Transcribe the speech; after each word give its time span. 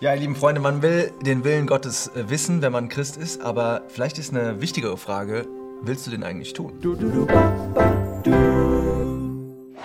Ja, 0.00 0.14
ihr 0.14 0.20
lieben 0.20 0.34
Freunde, 0.34 0.62
man 0.62 0.80
will 0.80 1.12
den 1.20 1.44
Willen 1.44 1.66
Gottes 1.66 2.08
äh, 2.16 2.30
wissen, 2.30 2.62
wenn 2.62 2.72
man 2.72 2.88
Christ 2.88 3.18
ist, 3.18 3.42
aber 3.42 3.82
vielleicht 3.88 4.16
ist 4.16 4.32
eine 4.32 4.62
wichtigere 4.62 4.96
Frage, 4.96 5.46
willst 5.82 6.06
du 6.06 6.10
den 6.10 6.22
eigentlich 6.22 6.54
tun? 6.54 6.72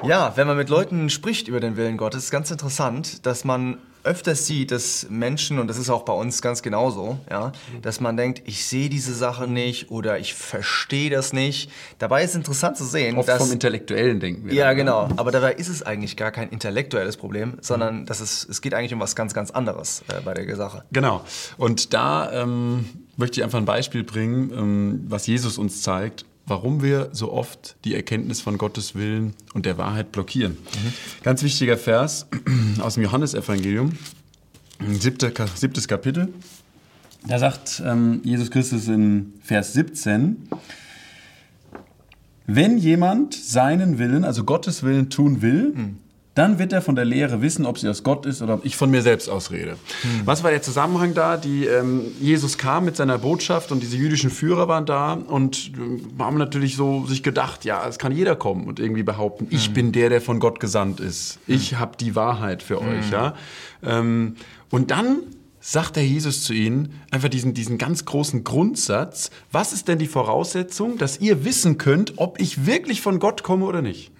Ja, 0.08 0.32
wenn 0.38 0.48
man 0.48 0.56
mit 0.56 0.70
Leuten 0.70 1.10
spricht 1.10 1.50
über 1.50 1.60
den 1.60 1.76
Willen 1.76 1.98
Gottes, 1.98 2.24
ist 2.24 2.32
ganz 2.32 2.50
interessant, 2.50 3.26
dass 3.26 3.44
man 3.44 3.80
öfters 4.06 4.46
sieht, 4.46 4.72
dass 4.72 5.08
Menschen, 5.10 5.60
und 5.60 5.68
das 5.68 5.78
ist 5.78 5.90
auch 5.90 6.04
bei 6.04 6.14
uns 6.14 6.42
ganz 6.42 6.62
genauso, 6.62 7.20
ja, 7.30 7.52
dass 7.82 8.00
man 8.00 8.16
denkt, 8.16 8.44
ich 8.46 8.66
sehe 8.66 8.90
diese 8.90 9.14
Sache 9.14 9.48
nicht 9.48 9.92
oder 9.92 10.20
ich 10.20 10.34
verstehe 10.34 11.10
das 11.10 11.34
nicht. 11.34 11.72
Dabei 12.00 12.24
ist 12.24 12.32
es 12.32 12.36
interessant 12.36 12.78
zu 12.78 12.86
sehen, 12.86 13.18
Oft 13.18 13.28
dass... 13.28 13.40
vom 13.40 13.52
intellektuellen 13.52 14.20
Denken. 14.20 14.46
wir 14.48 14.54
Ja, 14.54 14.68
dann, 14.68 14.78
ne? 14.78 14.84
genau. 14.84 15.10
Aber 15.18 15.32
dabei 15.32 15.54
ist 15.54 15.70
es 15.70 15.84
eigentlich 15.84 16.16
gar 16.16 16.32
kein 16.32 16.50
intellektuelles 16.50 17.18
Problem, 17.18 17.58
sondern 17.62 18.06
das 18.06 18.22
ist, 18.22 18.48
es 18.50 18.62
geht 18.62 18.74
eigentlich 18.74 18.94
um 18.94 19.00
was 19.00 19.16
ganz, 19.16 19.34
ganz 19.34 19.52
anderes 19.52 20.04
äh, 20.08 20.22
bei 20.22 20.34
der 20.34 20.56
Sache. 20.56 20.84
Genau. 20.92 21.24
Und 21.58 21.94
da 21.94 22.32
ähm, 22.32 22.86
möchte 23.18 23.40
ich 23.40 23.44
einfach 23.44 23.58
ein 23.58 23.66
Beispiel 23.66 24.04
bringen, 24.04 24.52
ähm, 24.52 25.06
was 25.08 25.28
Jesus 25.28 25.58
uns 25.58 25.82
zeigt, 25.82 26.26
warum 26.48 26.82
wir 26.82 27.10
so 27.12 27.32
oft 27.32 27.76
die 27.86 27.96
Erkenntnis 27.96 28.42
von 28.42 28.58
Gottes 28.58 28.96
Willen 28.96 29.34
und 29.54 29.66
der 29.66 29.78
Wahrheit 29.78 30.12
blockieren. 30.12 30.58
Ganz 31.24 31.44
wichtiger 31.44 31.78
Vers 31.78 32.28
aus 32.80 32.96
dem 32.96 33.04
Johannesevangelium, 33.04 33.94
siebtes 34.92 35.88
Kapitel. 35.88 36.34
Da 37.28 37.40
sagt 37.40 37.82
ähm, 37.84 38.22
Jesus 38.24 38.52
Christus 38.52 38.88
in 38.88 39.34
Vers 39.42 39.74
17, 39.74 40.48
wenn 42.46 42.78
jemand 42.78 43.34
seinen 43.34 43.98
Willen, 43.98 44.24
also 44.24 44.44
Gottes 44.44 44.84
Willen 44.84 45.10
tun 45.10 45.42
will, 45.42 45.74
dann 46.36 46.60
wird 46.60 46.74
er 46.74 46.82
von 46.82 46.96
der 46.96 47.06
Lehre 47.06 47.42
wissen, 47.42 47.66
ob 47.66 47.80
sie 47.80 47.88
aus 47.88 48.04
Gott 48.04 48.26
ist 48.26 48.42
oder 48.42 48.56
ob 48.56 48.66
ich 48.66 48.76
von 48.76 48.92
mir 48.92 49.02
selbst 49.02 49.30
ausrede. 49.30 49.78
Was 50.26 50.44
war 50.44 50.52
der 50.52 50.62
Zusammenhang 50.62 51.14
da? 51.14 51.38
Die, 51.38 51.66
ähm, 51.66 52.02
Jesus 52.20 52.58
kam 52.58 52.86
mit 52.86 52.98
seiner 52.98 53.18
Botschaft 53.18 53.72
und 53.72 53.82
diese 53.82 53.96
jüdischen 53.96 54.30
Führer 54.30 54.68
waren 54.68 54.86
da 54.86 55.14
und 55.14 55.72
ähm, 55.78 56.02
haben 56.20 56.38
natürlich 56.38 56.76
so 56.76 57.06
sich 57.06 57.24
gedacht, 57.24 57.64
ja, 57.64 57.88
es 57.88 57.98
kann 57.98 58.12
jeder 58.12 58.36
kommen 58.36 58.68
und 58.68 58.80
irgendwie 58.82 59.04
behaupten, 59.04 59.48
ich 59.50 59.74
bin 59.74 59.94
der, 59.94 60.10
der 60.10 60.22
von 60.22 60.40
Gott 60.40 60.60
gesandt 60.60 61.00
ist. 61.00 61.40
Ich 61.48 61.76
habe 61.80 61.96
die 61.98 62.16
Wahrheit 62.16 62.62
für 62.62 62.82
euch. 62.82 63.10
Ja? 63.12 63.36
Ähm, 63.82 64.36
und 64.70 64.92
dann 64.92 65.20
sagt 65.68 65.96
der 65.96 66.06
Jesus 66.06 66.44
zu 66.44 66.54
ihnen 66.54 66.94
einfach 67.10 67.28
diesen, 67.28 67.56
diesen 67.56 67.80
ganz 67.80 68.06
großen 68.06 68.44
Grundsatz, 68.44 69.32
was 69.52 69.74
ist 69.74 69.88
denn 69.88 69.98
die 69.98 70.06
Voraussetzung, 70.06 71.00
dass 71.00 71.20
ihr 71.20 71.44
wissen 71.44 71.80
könnt, 71.80 72.14
ob 72.18 72.40
ich 72.40 72.68
wirklich 72.68 73.02
von 73.02 73.18
Gott 73.18 73.42
komme 73.42 73.66
oder 73.66 73.82
nicht? 73.82 74.12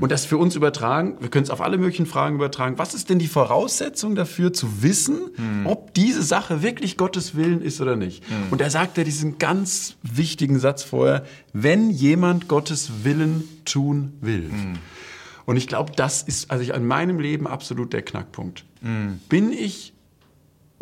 Und 0.00 0.12
das 0.12 0.24
für 0.24 0.36
uns 0.36 0.54
übertragen, 0.54 1.16
wir 1.18 1.28
können 1.28 1.42
es 1.42 1.50
auf 1.50 1.60
alle 1.60 1.76
möglichen 1.76 2.06
Fragen 2.06 2.36
übertragen, 2.36 2.78
was 2.78 2.94
ist 2.94 3.10
denn 3.10 3.18
die 3.18 3.26
Voraussetzung 3.26 4.14
dafür 4.14 4.52
zu 4.52 4.84
wissen, 4.84 5.30
ob 5.64 5.92
diese 5.92 6.22
Sache 6.22 6.62
wirklich 6.62 6.96
Gottes 6.96 7.34
Willen 7.34 7.62
ist 7.62 7.80
oder 7.80 7.96
nicht? 7.96 8.22
Und 8.52 8.60
da 8.60 8.70
sagt 8.70 8.96
er 8.96 9.02
diesen 9.02 9.38
ganz 9.38 9.96
wichtigen 10.04 10.60
Satz 10.60 10.84
vorher, 10.84 11.24
wenn 11.52 11.90
jemand 11.90 12.46
Gottes 12.46 13.02
Willen 13.02 13.42
tun 13.64 14.12
will. 14.20 14.52
Und 15.46 15.56
ich 15.56 15.66
glaube, 15.66 15.90
das 15.96 16.22
ist 16.22 16.48
also 16.52 16.62
ich, 16.62 16.70
in 16.70 16.86
meinem 16.86 17.18
Leben 17.18 17.48
absolut 17.48 17.92
der 17.92 18.02
Knackpunkt. 18.02 18.64
Bin 19.28 19.52
ich 19.52 19.94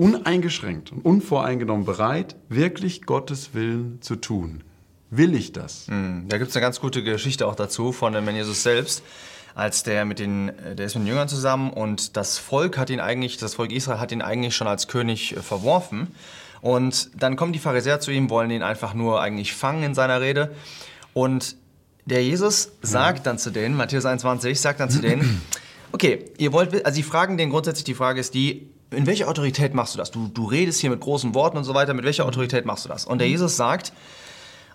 uneingeschränkt 0.01 0.93
und 0.93 1.05
unvoreingenommen 1.05 1.85
bereit, 1.85 2.35
wirklich 2.49 3.03
Gottes 3.03 3.53
Willen 3.53 4.01
zu 4.01 4.17
tun? 4.17 4.63
Will 5.11 5.35
ich 5.35 5.53
das? 5.53 5.89
Da 6.29 6.39
gibt 6.39 6.51
es 6.51 6.57
eine 6.57 6.63
ganz 6.65 6.81
gute 6.81 7.03
Geschichte 7.03 7.47
auch 7.47 7.55
dazu 7.55 7.93
von 7.93 8.15
dem 8.15 8.25
Herrn 8.25 8.37
Jesus 8.37 8.63
selbst. 8.63 9.03
Als 9.55 9.83
der 9.83 10.07
mit 10.07 10.19
den, 10.19 10.53
der 10.79 10.87
ist 10.87 10.95
mit 10.95 11.05
den 11.05 11.09
Jüngern 11.09 11.29
zusammen 11.29 11.71
und 11.71 12.17
das 12.17 12.39
Volk 12.39 12.79
hat 12.79 12.89
ihn 12.89 13.01
eigentlich, 13.01 13.37
das 13.37 13.55
Volk 13.55 13.73
Israel 13.73 14.01
hat 14.01 14.11
ihn 14.11 14.23
eigentlich 14.23 14.57
schon 14.57 14.69
als 14.69 14.89
König 14.89 15.37
äh, 15.37 15.43
verworfen. 15.43 16.15
Und 16.63 17.11
dann 17.21 17.37
kommen 17.37 17.53
die 17.53 17.59
Pharisäer 17.59 18.01
zu 18.01 18.11
ihm, 18.11 18.31
wollen 18.31 18.51
ihn 18.51 18.63
einfach 18.63 18.95
nur 18.95 19.21
eigentlich 19.21 19.53
fangen 19.53 19.83
in 19.83 19.95
seiner 19.95 20.21
Rede. 20.21 20.55
Und 21.13 21.57
der 22.07 22.23
Jesus 22.23 22.73
sagt 22.81 23.27
dann 23.27 23.39
zu 23.39 23.51
denen, 23.51 23.77
Matthäus 23.77 24.07
21, 24.07 24.59
sagt 24.59 24.81
dann 24.81 24.89
zu 24.89 25.01
denen, 25.01 25.43
okay, 25.93 26.27
ihr 26.39 26.53
wollt, 26.53 26.87
also 26.87 26.97
sie 26.97 27.03
fragen 27.03 27.37
den 27.37 27.51
grundsätzlich, 27.51 27.85
die 27.85 27.95
Frage 27.95 28.21
ist 28.21 28.33
die, 28.35 28.71
in 28.91 29.07
welcher 29.07 29.29
Autorität 29.29 29.75
machst 29.75 29.95
du 29.95 29.99
das? 29.99 30.11
Du, 30.11 30.29
du 30.29 30.45
redest 30.47 30.81
hier 30.81 30.91
mit 30.91 31.01
großen 31.01 31.35
Worten 31.35 31.57
und 31.57 31.65
so 31.65 31.75
weiter, 31.75 31.95
mit 31.95 32.05
welcher 32.05 32.27
Autorität 32.27 32.65
machst 32.67 32.85
du 32.85 32.89
das? 32.89 33.05
Und 33.05 33.19
der 33.19 33.29
Jesus 33.29 33.57
sagt, 33.57 33.93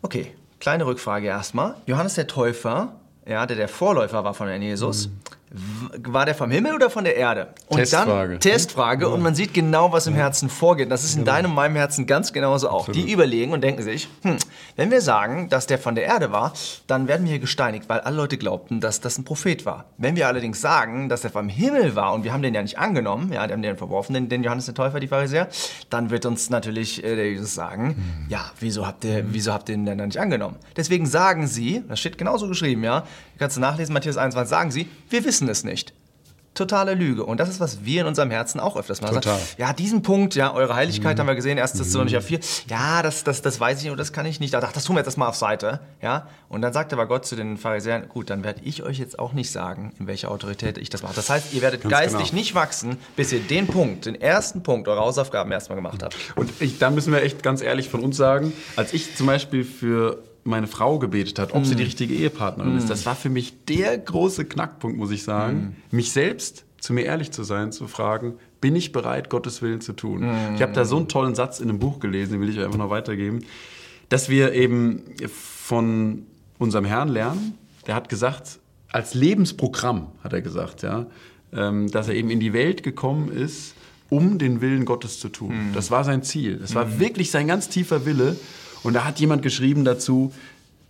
Okay, 0.02 0.28
kleine 0.60 0.86
Rückfrage 0.86 1.28
erstmal. 1.28 1.76
Johannes 1.88 2.14
der 2.14 2.28
Täufer, 2.28 2.96
ja, 3.28 3.46
der 3.46 3.58
der 3.58 3.68
Vorläufer 3.68 4.24
war 4.24 4.34
von 4.36 4.48
Herrn 4.48 4.62
Jesus, 4.62 5.08
w- 5.10 5.35
war 5.52 6.26
der 6.26 6.36
vom 6.36 6.52
Himmel 6.52 6.74
oder 6.74 6.90
von 6.90 7.04
der 7.04 7.16
Erde? 7.16 7.54
Und 7.68 7.78
Testfrage. 7.78 8.32
dann 8.34 8.40
Testfrage 8.40 9.10
und 9.10 9.22
man 9.22 9.36
sieht 9.36 9.54
genau, 9.54 9.92
was 9.92 10.08
im 10.08 10.16
Herzen 10.16 10.50
vorgeht. 10.50 10.92
Das 10.92 11.04
ist 11.04 11.16
in 11.16 11.24
deinem 11.24 11.52
und 11.52 11.56
meinem 11.56 11.76
Herzen 11.76 12.08
ganz 12.08 12.34
genauso 12.34 12.70
auch. 12.70 12.90
Die 12.90 13.12
überlegen 13.12 13.54
und 13.54 13.62
denken 13.62 13.84
sich, 13.84 14.10
hm, 14.24 14.38
wenn 14.76 14.92
wir 14.92 15.02
sagen, 15.02 15.50
dass 15.50 15.68
der 15.68 15.78
von 15.78 15.96
der 15.96 16.06
Erde 16.06 16.32
war, 16.32 16.54
dann 16.88 17.08
werden 17.08 17.26
wir 17.26 17.32
hier 17.32 17.40
gesteinigt, 17.40 17.88
weil 17.88 18.00
alle 18.02 18.18
Leute 18.18 18.38
glaubten, 18.38 18.80
dass 18.80 19.02
das 19.02 19.18
ein 19.18 19.24
Prophet 19.24 19.66
war. 19.66 19.86
Wenn 19.98 20.16
wir 20.16 20.28
allerdings 20.28 20.60
sagen, 20.62 21.10
dass 21.10 21.24
er 21.24 21.30
vom 21.30 21.48
Himmel 21.48 21.96
war 21.96 22.14
und 22.14 22.24
wir 22.24 22.34
haben 22.34 22.42
den 22.42 22.54
ja 22.54 22.62
nicht 22.62 22.80
angenommen, 22.80 23.32
ja, 23.32 23.46
die 23.46 23.54
haben 23.54 23.62
den 23.62 23.78
verworfen, 23.78 24.14
den, 24.14 24.30
den 24.30 24.44
Johannes 24.44 24.66
der 24.66 24.76
Täufer, 24.76 25.00
die 25.00 25.08
Pharisäer, 25.08 25.48
dann 25.90 26.10
wird 26.10 26.26
uns 26.26 26.50
natürlich 26.50 27.04
äh, 27.04 27.16
der 27.16 27.30
Jesus 27.30 27.54
sagen, 27.54 28.26
ja, 28.30 28.52
wieso 28.60 28.86
habt 28.86 29.04
ihr, 29.06 29.24
wieso 29.28 29.54
habt 29.54 29.70
ihr 29.70 29.76
ihn 29.76 29.86
denn 29.86 29.98
dann 29.98 30.08
nicht 30.08 30.20
angenommen? 30.20 30.58
Deswegen 30.76 31.06
sagen 31.06 31.48
sie, 31.48 31.84
das 31.88 32.00
steht 32.00 32.18
genauso 32.18 32.48
geschrieben, 32.48 32.84
ja, 32.84 33.04
kannst 33.38 33.58
du 33.58 33.62
nachlesen, 33.62 33.94
Matthäus 33.94 34.18
21, 34.18 34.50
sagen 34.50 34.72
sie, 34.72 34.88
wir 35.10 35.24
wissen 35.24 35.35
es 35.42 35.64
nicht. 35.64 35.94
Totale 36.56 36.94
Lüge. 36.94 37.26
Und 37.26 37.42
das 37.42 37.50
ist, 37.50 37.60
was 37.60 37.84
wir 37.84 38.02
in 38.02 38.08
unserem 38.08 38.32
Herzen 38.32 38.62
auch 38.62 38.78
öfters 38.78 39.02
mal 39.02 39.10
Total. 39.10 39.38
sagen. 39.38 39.46
Ja, 39.58 39.74
diesen 39.74 40.02
Punkt, 40.02 40.36
ja, 40.36 40.54
eure 40.54 40.74
Heiligkeit 40.74 41.20
haben 41.20 41.28
wir 41.28 41.36
gesehen, 41.36 41.60
1. 41.60 41.74
Thessalonicher 41.74 42.22
4. 42.22 42.40
Ja, 42.70 43.04
das, 43.04 43.26
das, 43.26 43.42
das 43.42 43.60
weiß 43.60 43.80
ich 43.80 43.84
nicht 43.84 43.92
und 43.92 44.00
das 44.00 44.14
kann 44.14 44.26
ich 44.26 44.40
nicht. 44.40 44.56
Ach, 44.56 44.72
das 44.72 44.86
tun 44.86 44.96
wir 44.96 45.02
jetzt 45.02 45.08
erstmal 45.08 45.28
auf 45.28 45.36
Seite. 45.36 45.82
Ja? 46.02 46.28
Und 46.48 46.62
dann 46.62 46.72
sagt 46.72 46.94
aber 46.94 47.08
Gott 47.08 47.26
zu 47.26 47.36
den 47.36 47.58
Pharisäern, 47.58 48.08
gut, 48.08 48.30
dann 48.30 48.46
werde 48.46 48.62
ich 48.64 48.84
euch 48.84 49.00
jetzt 49.00 49.20
auch 49.20 49.34
nicht 49.34 49.52
sagen, 49.52 49.94
in 50.00 50.08
welcher 50.08 50.32
Autorität 50.32 50.78
ich 50.78 50.90
das 50.90 51.04
mache. 51.04 51.16
Das 51.16 51.30
heißt, 51.30 51.54
ihr 51.54 51.62
werdet 51.62 51.82
Ganz 51.82 51.92
geistlich 51.92 52.30
genau. 52.30 52.40
nicht 52.40 52.56
wachsen, 52.56 52.98
bis 53.18 53.34
ihr 53.34 53.42
den 53.42 53.68
Punkt, 53.68 54.06
den 54.06 54.16
ersten 54.16 54.64
Punkt 54.64 54.88
eurer 54.88 55.02
Hausaufgaben 55.02 55.52
erstmal 55.52 55.76
gemacht 55.76 56.04
habt. 56.04 56.16
Und 56.38 56.50
ich, 56.62 56.80
da 56.80 56.90
müssen 56.90 57.12
wir 57.12 57.22
echt 57.22 57.44
ganz 57.44 57.62
ehrlich 57.62 57.90
von 57.90 58.02
uns 58.02 58.16
sagen, 58.16 58.54
als 58.78 58.94
ich 58.94 59.14
zum 59.18 59.28
Beispiel 59.28 59.66
für 59.66 60.24
meine 60.46 60.68
Frau 60.68 61.00
gebetet 61.00 61.40
hat, 61.40 61.54
ob 61.54 61.66
sie 61.66 61.76
die 61.76 61.84
richtige 61.84 62.14
Ehepartnerin 62.14 62.78
ist, 62.78 62.90
das 62.90 63.06
war 63.06 63.16
für 63.16 63.30
mich 63.30 63.66
der 63.66 63.98
große 63.98 64.46
Knackpunkt, 64.46 64.98
muss 64.98 65.12
ich 65.12 65.24
sagen, 65.24 65.76
mich 65.92 66.12
selbst 66.12 66.66
zu 66.80 66.94
mir 66.94 67.06
ehrlich 67.06 67.32
zu 67.32 67.44
sein, 67.44 67.72
zu 67.72 67.88
fragen, 67.88 68.36
bin 68.62 68.76
ich 68.76 68.92
bereit, 68.92 69.30
Gottes 69.30 69.64
Willen 69.64 69.82
zu 69.82 69.94
tun? 69.94 70.24
Ich 70.56 70.62
habe 70.62 70.72
da 70.72 70.86
so 70.86 70.98
einen 70.98 71.08
tollen 71.08 71.34
Satz 71.34 71.60
in 71.60 71.70
einem 71.70 71.80
Buch 71.80 72.00
gelesen, 72.00 72.34
den 72.34 72.42
will 72.42 72.50
ich 72.50 72.60
euch 72.60 72.66
einfach 72.66 72.78
noch 72.78 72.92
weitergeben, 72.92 73.44
dass 74.10 74.30
wir 74.30 74.54
eben 74.54 75.02
von 75.28 76.28
unserem 76.60 76.86
Herrn 76.86 77.10
lernen. 77.10 77.58
Der 77.88 77.96
hat 77.96 78.08
gesagt, 78.08 78.60
als 78.92 79.16
Lebensprogramm 79.16 80.08
hat 80.24 80.32
er 80.34 80.42
gesagt, 80.42 80.84
ja, 80.84 81.08
ähm, 81.54 81.90
dass 81.90 82.08
er 82.08 82.14
eben 82.14 82.30
in 82.30 82.40
die 82.40 82.54
Welt 82.54 82.84
gekommen 82.84 83.30
ist, 83.32 83.74
um 84.10 84.38
den 84.38 84.62
Willen 84.62 84.86
Gottes 84.86 85.20
zu 85.20 85.30
tun. 85.30 85.72
Das 85.74 85.90
war 85.90 86.04
sein 86.04 86.22
Ziel. 86.22 86.58
Das 86.58 86.76
war 86.76 87.00
wirklich 87.00 87.32
sein 87.32 87.48
ganz 87.48 87.68
tiefer 87.68 88.06
Wille. 88.06 88.36
Und 88.86 88.94
da 88.94 89.04
hat 89.04 89.20
jemand 89.20 89.42
geschrieben 89.42 89.84
dazu, 89.84 90.32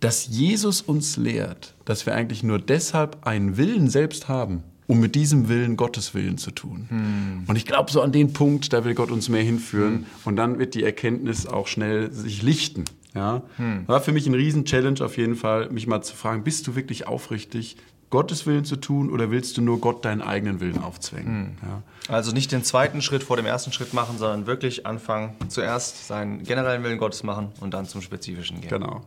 dass 0.00 0.28
Jesus 0.28 0.82
uns 0.82 1.16
lehrt, 1.16 1.74
dass 1.86 2.04
wir 2.04 2.14
eigentlich 2.14 2.42
nur 2.42 2.58
deshalb 2.58 3.26
einen 3.26 3.56
Willen 3.56 3.88
selbst 3.88 4.28
haben, 4.28 4.62
um 4.86 5.00
mit 5.00 5.14
diesem 5.14 5.48
Willen 5.48 5.78
Gottes 5.78 6.12
Willen 6.12 6.36
zu 6.36 6.50
tun. 6.50 7.44
Und 7.46 7.56
ich 7.56 7.64
glaube, 7.64 7.90
so 7.90 8.02
an 8.02 8.12
den 8.12 8.34
Punkt, 8.34 8.74
da 8.74 8.84
will 8.84 8.94
Gott 8.94 9.10
uns 9.10 9.30
mehr 9.30 9.42
hinführen. 9.42 10.04
Und 10.26 10.36
dann 10.36 10.58
wird 10.58 10.74
die 10.74 10.84
Erkenntnis 10.84 11.46
auch 11.46 11.66
schnell 11.68 12.12
sich 12.12 12.42
lichten. 12.42 12.84
Ja? 13.14 13.42
War 13.86 14.02
für 14.02 14.12
mich 14.12 14.26
ein 14.26 14.34
Riesen-Challenge 14.34 15.00
auf 15.02 15.16
jeden 15.16 15.34
Fall, 15.34 15.70
mich 15.70 15.86
mal 15.86 16.02
zu 16.02 16.14
fragen, 16.14 16.44
bist 16.44 16.66
du 16.66 16.76
wirklich 16.76 17.06
aufrichtig, 17.06 17.78
Gottes 18.10 18.46
Willen 18.46 18.64
zu 18.64 18.76
tun 18.76 19.10
oder 19.10 19.30
willst 19.30 19.56
du 19.56 19.62
nur 19.62 19.80
Gott 19.80 20.04
deinen 20.04 20.22
eigenen 20.22 20.60
Willen 20.60 20.78
aufzwängen? 20.82 21.58
Ja. 21.62 22.14
Also 22.14 22.32
nicht 22.32 22.52
den 22.52 22.62
zweiten 22.62 23.02
Schritt 23.02 23.24
vor 23.24 23.36
dem 23.36 23.46
ersten 23.46 23.72
Schritt 23.72 23.94
machen, 23.94 24.18
sondern 24.18 24.46
wirklich 24.46 24.86
anfangen, 24.86 25.34
zuerst 25.48 26.06
seinen 26.06 26.44
generellen 26.44 26.84
Willen 26.84 26.98
Gottes 26.98 27.22
machen 27.24 27.48
und 27.60 27.74
dann 27.74 27.86
zum 27.86 28.02
Spezifischen 28.02 28.60
gehen. 28.60 28.70
Genau. 28.70 29.02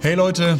Hey 0.00 0.14
Leute, 0.14 0.58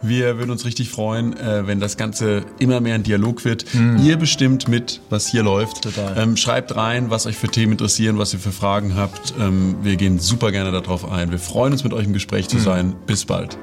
wir 0.00 0.38
würden 0.38 0.50
uns 0.50 0.64
richtig 0.64 0.90
freuen, 0.90 1.36
äh, 1.36 1.66
wenn 1.66 1.78
das 1.78 1.96
Ganze 1.96 2.44
immer 2.58 2.80
mehr 2.80 2.96
ein 2.96 3.04
Dialog 3.04 3.44
wird. 3.44 3.66
Ihr 4.02 4.16
bestimmt 4.16 4.66
mit, 4.66 5.00
was 5.10 5.28
hier 5.28 5.44
läuft. 5.44 5.82
Total. 5.82 6.18
Ähm, 6.18 6.36
schreibt 6.36 6.74
rein, 6.74 7.10
was 7.10 7.26
euch 7.26 7.36
für 7.36 7.48
Themen 7.48 7.72
interessieren, 7.72 8.18
was 8.18 8.32
ihr 8.32 8.40
für 8.40 8.50
Fragen 8.50 8.96
habt. 8.96 9.34
Ähm, 9.38 9.76
wir 9.82 9.96
gehen 9.96 10.18
super 10.18 10.50
gerne 10.50 10.72
darauf 10.72 11.10
ein. 11.10 11.30
Wir 11.30 11.38
freuen 11.38 11.72
uns, 11.72 11.84
mit 11.84 11.92
euch 11.92 12.06
im 12.06 12.12
Gespräch 12.12 12.48
zu 12.48 12.58
sein. 12.58 12.94
Bis 13.06 13.24
bald. 13.24 13.56